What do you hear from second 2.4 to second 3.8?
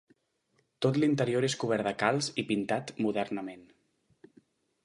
i pintat modernament.